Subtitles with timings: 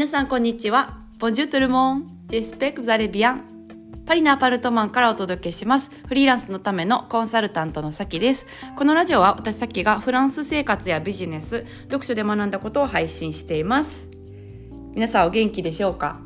[0.00, 0.96] 皆さんこんにちは。
[1.18, 2.24] ボンジュートルモン。
[2.26, 3.44] ジェスペクザレビアン
[4.06, 5.90] パリのアパルトマンからお届けします。
[6.08, 8.46] フリーランスのためのコンサルタントのさきです。
[8.76, 14.08] このラジオは私さきがフランス生活やビジネス、読書で学んだことを配信しています。
[14.94, 16.18] 皆さんお元気でしょうか？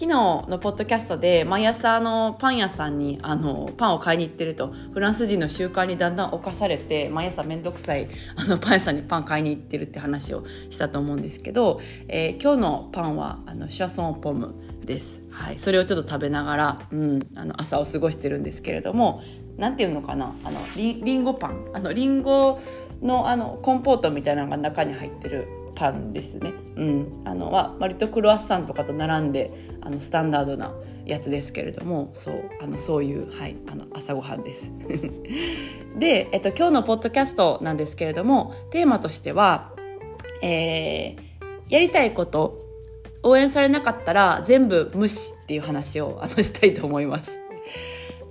[0.00, 0.16] 昨日
[0.48, 14.54] のポッドキャストで毎朝あのパン屋さんにあのパンを買いに行ってるとフランス人の習慣にだんだん侵されて毎朝めんどくさい あのパン屋さんにパン買いに行ってるって話をしたと思うんですけど、えー今日のパンはあのシュアソンポム
[14.86, 19.22] です、はい、それをちょっと食べながら、うん、あの朝を過ごしてるんですけれども
[19.58, 20.32] なんていうのかな？
[20.44, 21.66] あのリンリンゴパン。
[21.74, 22.58] あのリンゴ
[23.02, 26.52] のあのコンポートみたいなのが中に入ってるパンですね。
[26.76, 30.74] うん、あのは割とクロワッサンとかと並んであのスタンダードな
[31.04, 34.72] やつですけれども、そうあのそういうはいあの朝ごはんです。
[35.98, 39.72] で、えっと今日のポッドキャストなんですけれども、テーマとしては、
[40.42, 41.30] えー
[41.70, 42.58] やりたいこと
[43.22, 47.38] 応援されなかったら全部無視っていう話をあの したいと思います。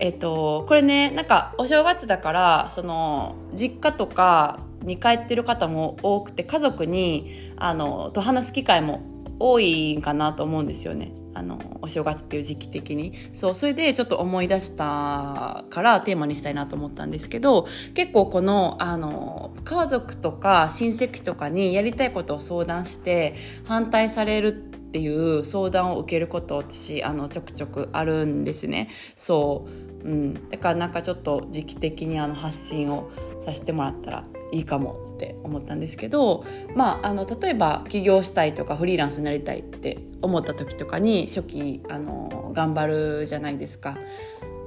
[0.00, 9.02] えっと、これねなんかお正月だからその実家とかに帰ってる方も多くて家族にあのと話す機会も
[9.40, 11.12] 多いんかなと思うんですよね。
[11.34, 25.08] あのお正月っていう時期的にそうそれでちょっと思い出したからテーマにしたいなと思ったんですけど結構このあの家族とか親戚とかにやりたいことを相談して反対されるってい
[25.38, 28.88] う相談を受けること私あのちょくちょくあるんですね。
[29.16, 29.66] そ
[30.04, 42.86] う、うん、だからなんかちょっと時期的にあの発信をさせてもらったらいいかもって思ったんですけど、まあ、あの例えば起業したいとかフリーランスになりたいって思った時とかに初期あの頑張
[43.20, 43.98] るじゃないですか。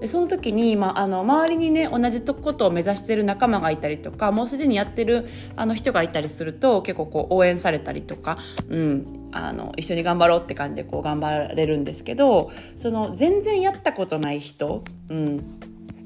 [0.00, 15.60] でその時に、まあ、あの周りにね同じことを目指してる仲間がいたりとかもうすでにやってるあの人がいたりすると結構こう応援されたりとか、うん、あの一緒に頑張ろうって感じでこう頑張れるんですけどその全然やったことない人、うん、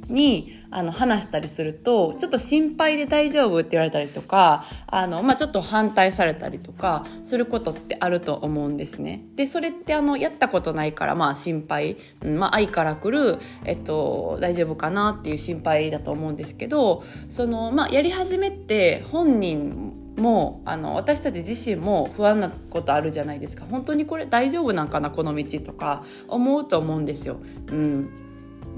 [0.09, 9.22] にあの話したりするとちょっと心配で大丈夫って言われたりとかあの、まあ、ちょっと反対されたりとかすることってあると思うんですね。
[9.37, 19.88] でそれってあのやったことないからまあ心配、うんまあ、愛からくる、えっと、大丈夫かなっていう心配だと思うんですけどその、まあ、やり始めて本人
[20.19, 27.37] もうあの私たち自身も不安なことあるじゃないですか本当にこれ大丈夫なんかなこの道とか思うと思うんですよ。
[27.69, 28.28] うん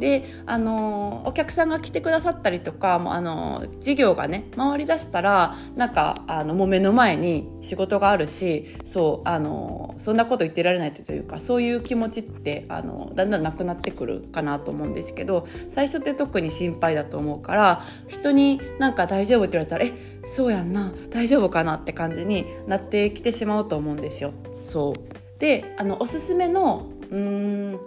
[0.01, 19.93] であのお客さんが来てくださったりとかあの事業がね回りだしたらなんかあのもう目の前に仕事があるしそうあのそんなこと言ってられないというかそういう気持ちってあのだんだんなくなってくるかなと思うんですけど最初って特に心配だと思うから人になんか大丈夫って言われたらえ
[20.25, 24.33] そうやんな大丈夫かなって感じになってきてしまうと思うんですよ。
[24.63, 27.81] そうであのおすすめのうーん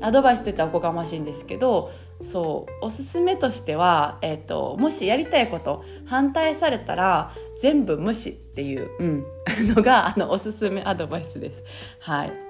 [0.00, 1.90] アドバイスといったらおこがましいんですけど
[2.22, 9.26] そうおすすめとしては、えー、ともしやりたいこと反対されたら全部無視っていう、うん、
[9.74, 11.62] のがあのおすすめアドバイスです。
[12.00, 12.45] はい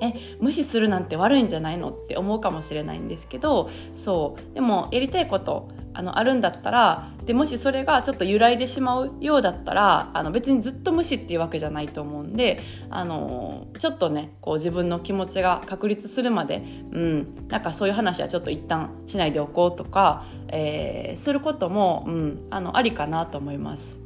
[0.00, 16.62] え無視するなんて悪いんじゃないのって思うかもしれないんですけどそうでもやりたいことあのあるんだったらでもしそれがちょっと揺らいでしまうようだったらあの別にずっと無視っていうわけじゃないと思うんであのちょっとねこう自分の気持ちが確立するまで、
[16.92, 23.99] うん、なんかそういう話はちょっと一旦しないでおこうとか、えーすることも、うん、あのありかなと思います。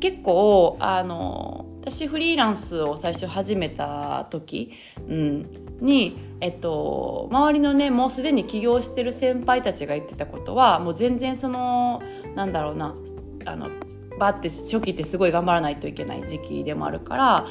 [0.00, 4.72] 結構あの私フリーランスを最初始めた時、
[5.08, 5.46] うん、
[5.80, 12.02] に、えっと、周りのねもうすでに起業してる先輩たちが言ってたことはもう全然その
[12.34, 12.94] なんだろうな
[13.46, 13.70] あの
[14.18, 17.46] バッて初期ってすごい頑張らないといけない時期でもあるから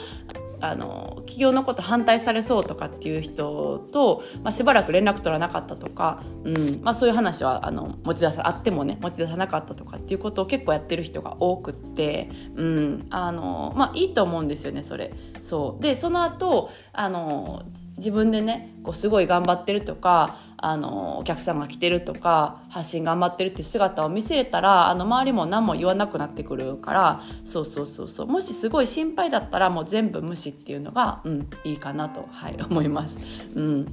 [0.59, 15.13] あの起業のこと反対されそうとかっていう人と、まあ、しばらく連絡取らなかったとか、うんまあ、そういう話はあの持ち出さあってもね持ち出さなかったとかっていうことを結構やってる人が多くって、うんあのまあ、いいと思うんですよねそれ。
[15.41, 17.63] そうでその後あの
[17.97, 28.27] 自分でねこうすごい頑張ってるとかあのお客さんが来てるとか発信頑張ってるって姿を見せれたらあの周りも何も言わなくなってくるからそうそうそうそう。
[28.27, 33.19] もしすごい心配だったらもう全部無視っていうのが、うん、いいかなと、はい、思います。
[33.53, 33.87] うん。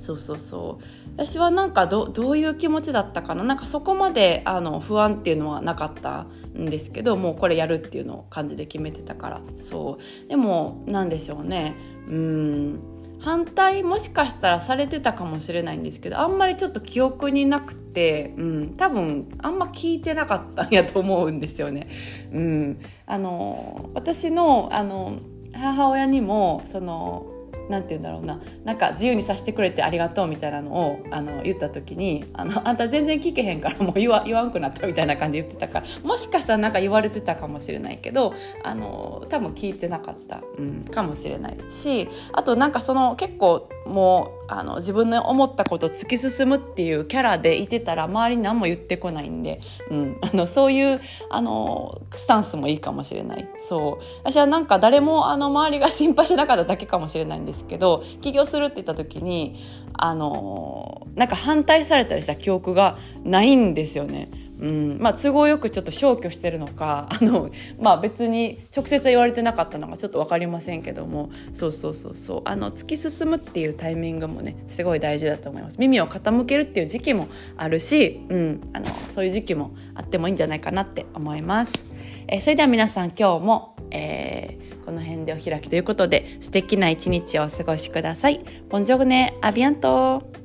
[0.00, 0.84] そうそうそう。
[1.16, 3.42] 私はなんかどういう気持ちだったかな？
[3.42, 6.26] なんかそこまであの不安っていうのはなかった
[6.58, 9.40] んですけどもうこれやるっていうのを感じで決めてたから。
[9.56, 10.28] そう。
[10.28, 11.74] でもなんでしょうね。
[12.06, 12.80] うん。
[13.24, 21.88] 反対もしかしたらされてたかもしれないんですけどあんまりちょっと記憶になくて、うん、多分あんま聞いてなかったんやと思うんですよね。
[22.32, 25.20] うん、あの私のあの
[25.54, 27.24] 母親にもその
[27.68, 28.40] なんて言うんだろうな。
[28.64, 35.80] なんか自由にさせてくれてありがとうみたいなのをあの言った時にあの「あんた全然聞けへんから もう言わ言わんくなった」みたいな感じで言ってたか。
[35.80, 49.60] らもしかしたらなんか言われてたかもしれないけどあの多分聞いてなかった、うん、かもしれないしあとなんかその結構もうあの自分の思ったこと突き進むっていうキャラでいてたら周り何も言ってこないんで、
[49.90, 51.00] うん、 あのそういう
[51.30, 53.48] あのスタンスもいいかもしれない。
[53.58, 54.04] そう。
[54.22, 59.56] 私はなんか誰もあの周りが心配しなかっただけかもしれないんですけど起業するって言った時に
[59.92, 64.28] あのなんか反対されたりした記憶がないんですよね。
[64.60, 64.98] うん。
[65.00, 71.30] まあ、都合よくちょっと消去してるのか あの、まあ、別に直接言われてなかったのがちょっと分かりませんけども。
[71.52, 72.42] そうそうそうそう。
[72.44, 75.76] あの突き進むっていうタイミングもねすごい大事だと思います。
[75.78, 81.86] 耳を傾けるっていう時期もあるし、うん、あのそういう時期もあってもいいんじゃないかなって思います。
[82.28, 88.40] えー、それでは皆さん今日も、えー、この辺でお開きということで素敵な一日をお過ごしください。
[88.68, 90.43] ボンジョグネアビアント